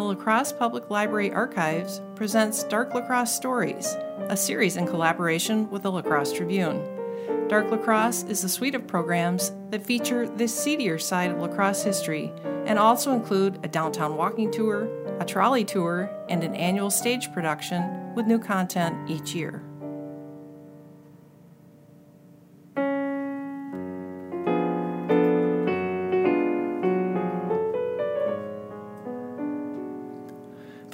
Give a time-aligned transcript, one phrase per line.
[0.00, 3.98] the La Crosse Public Library Archives presents Dark La Crosse Stories,
[4.30, 6.82] a series in collaboration with the La Crosse Tribune.
[7.48, 11.48] Dark La Crosse is a suite of programs that feature the seedier side of La
[11.48, 12.32] Crosse history
[12.64, 14.88] and also include a downtown walking tour,
[15.20, 19.62] a trolley tour, and an annual stage production with new content each year.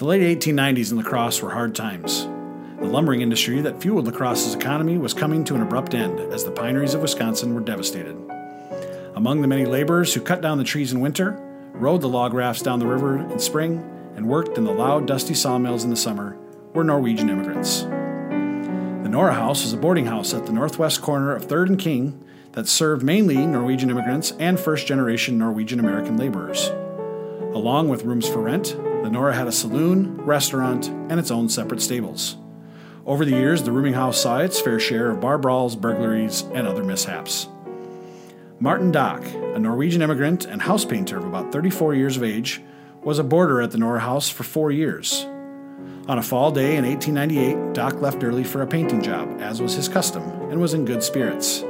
[0.07, 2.27] The late 1890s in La Crosse were hard times.
[2.79, 6.45] The lumbering industry that fueled La Crosse's economy was coming to an abrupt end as
[6.45, 8.17] the pineries of Wisconsin were devastated.
[9.17, 11.33] Among the many laborers who cut down the trees in winter,
[11.73, 13.79] rode the log rafts down the river in spring,
[14.15, 16.37] and worked in the loud, dusty sawmills in the summer
[16.73, 17.81] were Norwegian immigrants.
[17.83, 22.25] The Nora House was a boarding house at the northwest corner of 3rd and King
[22.53, 26.69] that served mainly Norwegian immigrants and first generation Norwegian American laborers.
[27.57, 31.81] Along with rooms for rent, the Nora had a saloon, restaurant, and its own separate
[31.81, 32.37] stables.
[33.07, 36.67] Over the years, the rooming house saw its fair share of bar brawls, burglaries, and
[36.67, 37.47] other mishaps.
[38.59, 42.61] Martin Dock, a Norwegian immigrant and house painter of about 34 years of age,
[43.05, 45.25] was a boarder at the Nora House for four years.
[46.09, 49.75] On a fall day in 1898, Dock left early for a painting job, as was
[49.75, 51.63] his custom, and was in good spirits.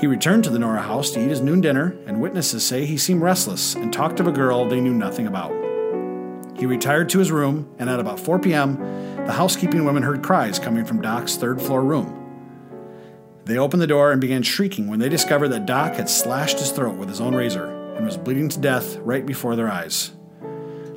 [0.00, 2.96] He returned to the Nora House to eat his noon dinner, and witnesses say he
[2.96, 5.65] seemed restless and talked of a girl they knew nothing about.
[6.58, 8.76] He retired to his room, and at about 4 p.m.,
[9.26, 12.22] the housekeeping women heard cries coming from Dock's third floor room.
[13.44, 16.70] They opened the door and began shrieking when they discovered that Dock had slashed his
[16.70, 20.12] throat with his own razor and was bleeding to death right before their eyes.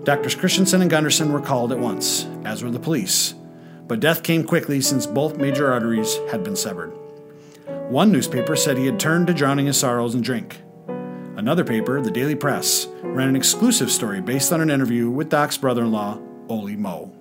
[0.03, 3.35] Doctors Christensen and Gunderson were called at once, as were the police,
[3.87, 6.91] but death came quickly since both major arteries had been severed.
[7.89, 10.61] One newspaper said he had turned to drowning his sorrows in drink.
[11.39, 15.57] Another paper, the Daily Press, ran an exclusive story based on an interview with Dock's
[15.57, 17.15] brother in law, Ole Moe.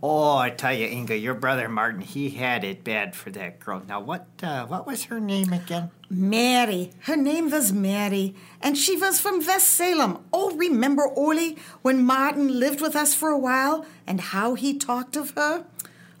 [0.00, 3.82] Oh, I tell you, Inga, your brother Martin, he had it bad for that girl.
[3.88, 5.90] Now, what uh, what was her name again?
[6.08, 6.92] Mary.
[7.00, 10.24] Her name was Mary, and she was from West Salem.
[10.32, 15.16] Oh, remember, Ole, when Martin lived with us for a while and how he talked
[15.16, 15.64] of her?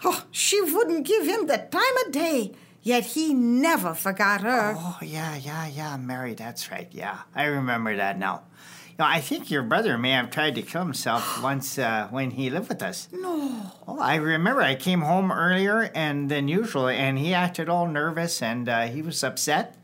[0.02, 2.56] Oh, she wouldn't give him the time of day.
[2.84, 4.74] Yet he never forgot her.
[4.76, 6.86] Oh, yeah, yeah, yeah, Mary, that's right.
[6.92, 8.42] Yeah, I remember that now.
[8.90, 12.32] You know, I think your brother may have tried to kill himself once uh, when
[12.32, 13.08] he lived with us.
[13.10, 13.72] No.
[13.88, 18.42] Oh, I remember I came home earlier and than usual, and he acted all nervous
[18.42, 19.76] and uh, he was upset.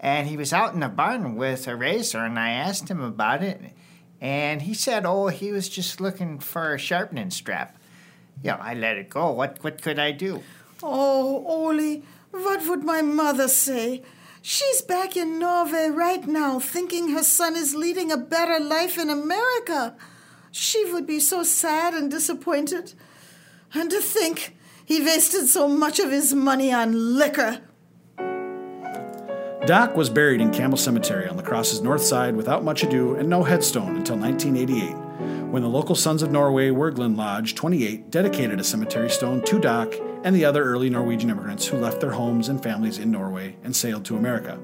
[0.00, 3.40] And he was out in the barn with a razor, and I asked him about
[3.40, 3.60] it,
[4.20, 7.78] and he said, "Oh, he was just looking for a sharpening strap."
[8.42, 9.30] You know, I let it go.
[9.30, 10.42] What what could I do?
[10.82, 12.02] Oh, Ole,
[12.32, 14.02] what would my mother say?
[14.40, 19.08] She's back in Norway right now, thinking her son is leading a better life in
[19.08, 19.94] America.
[20.50, 22.94] She would be so sad and disappointed.
[23.72, 27.60] And to think he wasted so much of his money on liquor.
[29.66, 33.28] Dock was buried in Campbell Cemetery on La Crosse's north side without much ado and
[33.28, 34.92] no headstone until 1988,
[35.52, 39.94] when the local Sons of Norway Wergeland Lodge 28 dedicated a cemetery stone to Dock
[40.24, 43.74] and the other early Norwegian immigrants who left their homes and families in Norway and
[43.74, 44.58] sailed to America.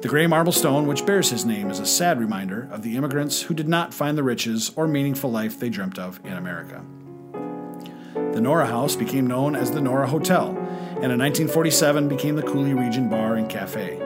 [0.00, 3.42] The gray marble stone, which bears his name, is a sad reminder of the immigrants
[3.42, 6.84] who did not find the riches or meaningful life they dreamt of in America.
[8.14, 12.74] The Nora House became known as the Nora Hotel, and in 1947 became the Coulee
[12.74, 14.00] Region Bar and Cafe.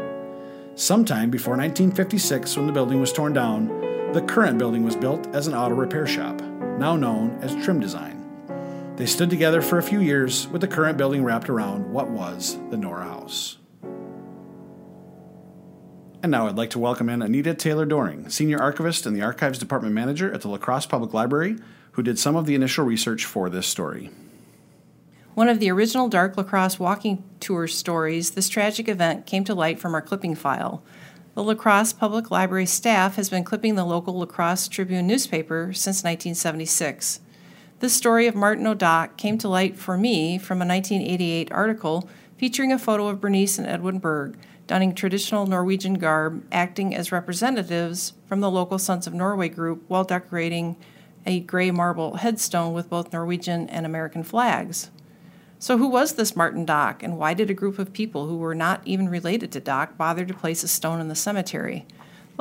[0.75, 3.69] Sometime before 1956, when the building was torn down,
[4.15, 6.41] the current building was built as an auto repair shop,
[6.79, 8.12] now known as Trim Design.
[8.97, 12.59] They stood together for a few years, with the current building wrapped around what was
[12.71, 13.57] the Nora House.
[16.23, 19.59] And now I'd like to welcome in Anita Taylor Doring, Senior Archivist and the Archives
[19.59, 21.57] Department Manager at the La Crosse Public Library,
[21.93, 24.11] who did some of the initial research for this story.
[25.35, 29.55] One of the original Dark La Crosse walking tour stories, this tragic event came to
[29.55, 30.85] light from our clipping file.
[31.35, 35.73] The La Crosse Public Library staff has been clipping the local La Crosse Tribune newspaper
[35.73, 37.21] since 1976.
[37.83, 42.09] This story of Martin O'Dock came to light for me from a 1988 article
[42.39, 44.39] featuring a photo of Bernice and Edwin Berg
[44.69, 50.05] donning traditional Norwegian garb, acting as representatives from the local Sons of Norway group while
[50.05, 50.77] decorating
[51.27, 54.93] a gray marble headstone with both Norwegian and American flags.
[55.59, 58.55] So, who was this Martin Dock, and why did a group of people who were
[58.55, 61.87] not even related to Dock bother to place a stone in the cemetery?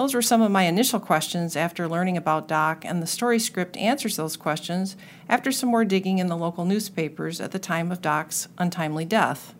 [0.01, 3.77] Those were some of my initial questions after learning about Dock, and the story script
[3.77, 4.97] answers those questions
[5.29, 9.53] after some more digging in the local newspapers at the time of Dock's untimely death.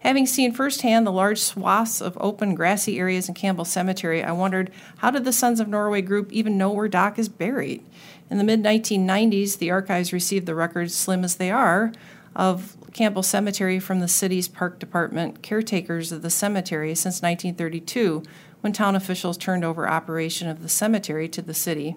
[0.00, 4.70] Having seen firsthand the large swaths of open grassy areas in Campbell Cemetery, I wondered
[4.98, 7.82] how did the Sons of Norway group even know where Dock is buried?
[8.28, 11.92] In the mid 1990s, the archives received the records, slim as they are,
[12.34, 18.22] of Campbell Cemetery from the city's park department, caretakers of the cemetery since 1932,
[18.60, 21.96] when town officials turned over operation of the cemetery to the city.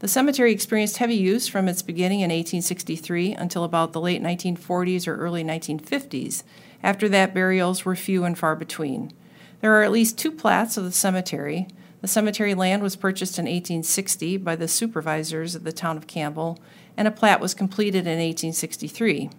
[0.00, 5.08] The cemetery experienced heavy use from its beginning in 1863 until about the late 1940s
[5.08, 6.42] or early 1950s.
[6.82, 9.12] After that, burials were few and far between.
[9.60, 11.68] There are at least two plats of the cemetery.
[12.04, 16.60] The cemetery land was purchased in 1860 by the supervisors of the town of Campbell,
[16.98, 19.30] and a plat was completed in 1863.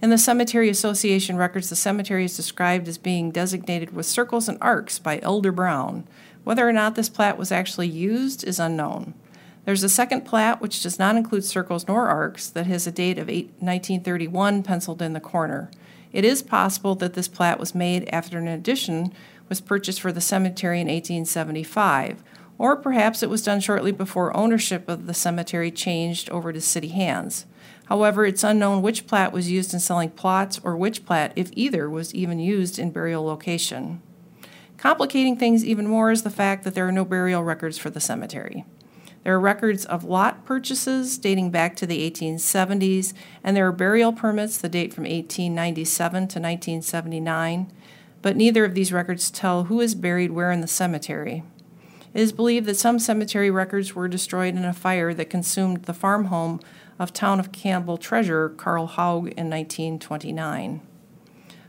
[0.00, 4.56] In the Cemetery Association records, the cemetery is described as being designated with circles and
[4.62, 6.08] arcs by Elder Brown.
[6.44, 9.12] Whether or not this plat was actually used is unknown.
[9.66, 13.18] There's a second plat, which does not include circles nor arcs, that has a date
[13.18, 15.70] of 1931 penciled in the corner.
[16.10, 19.12] It is possible that this plat was made after an addition
[19.48, 22.22] was purchased for the cemetery in 1875,
[22.58, 26.88] or perhaps it was done shortly before ownership of the cemetery changed over to city
[26.88, 27.46] hands.
[27.86, 31.88] However, it's unknown which plat was used in selling plots or which plat, if either,
[31.88, 34.02] was even used in burial location.
[34.76, 38.00] Complicating things even more is the fact that there are no burial records for the
[38.00, 38.64] cemetery.
[39.22, 43.12] There are records of lot purchases dating back to the 1870s,
[43.42, 47.72] and there are burial permits that date from 1897 to 1979,
[48.22, 51.42] but neither of these records tell who is buried where in the cemetery.
[52.14, 55.92] It is believed that some cemetery records were destroyed in a fire that consumed the
[55.92, 56.60] farm home
[56.98, 60.80] of Town of Campbell treasurer Carl Haug in 1929.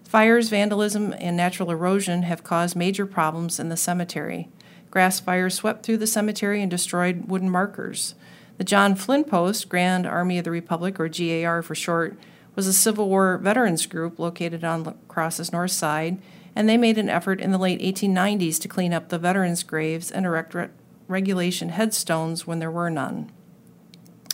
[0.06, 4.48] Fires, vandalism, and natural erosion have caused major problems in the cemetery.
[4.90, 8.16] Grass fires swept through the cemetery and destroyed wooden markers.
[8.58, 12.18] The John Flynn Post, Grand Army of the Republic, or GAR for short,
[12.58, 16.18] was a Civil War veterans group located on La Crosse's north side,
[16.56, 20.10] and they made an effort in the late 1890s to clean up the veterans' graves
[20.10, 20.70] and erect re-
[21.08, 23.32] regulation headstones when there were none.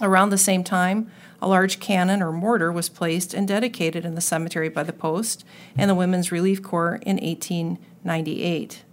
[0.01, 1.11] Around the same time,
[1.41, 5.43] a large cannon or mortar was placed and dedicated in the cemetery by the Post
[5.77, 8.83] and the Women's Relief Corps in 1898.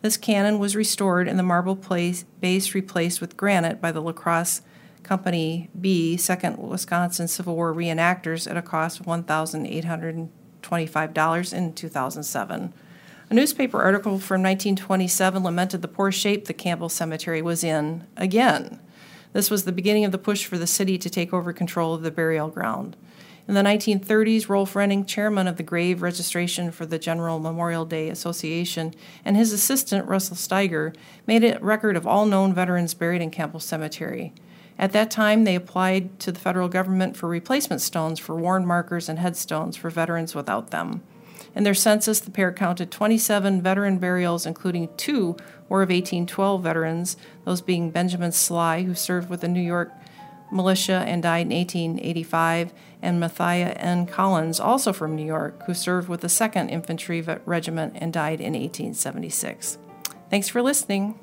[0.00, 4.12] This cannon was restored and the marble place, base replaced with granite by the La
[4.12, 4.60] Crosse
[5.06, 12.74] Company B, 2nd Wisconsin Civil War reenactors, at a cost of $1,825 in 2007.
[13.30, 18.80] A newspaper article from 1927 lamented the poor shape the Campbell Cemetery was in again.
[19.32, 22.02] This was the beginning of the push for the city to take over control of
[22.02, 22.96] the burial ground.
[23.46, 28.08] In the 1930s, Rolf Renning, chairman of the grave registration for the General Memorial Day
[28.08, 28.92] Association,
[29.24, 30.96] and his assistant, Russell Steiger,
[31.28, 34.32] made a record of all known veterans buried in Campbell Cemetery.
[34.78, 39.08] At that time, they applied to the federal government for replacement stones for worn markers
[39.08, 41.02] and headstones for veterans without them.
[41.54, 45.36] In their census, the pair counted 27 veteran burials, including two
[45.68, 49.92] War of 1812 veterans, those being Benjamin Sly, who served with the New York
[50.52, 52.72] militia and died in 1885,
[53.02, 54.06] and Matthias N.
[54.06, 58.52] Collins, also from New York, who served with the 2nd Infantry Regiment and died in
[58.52, 59.78] 1876.
[60.30, 61.18] Thanks for listening.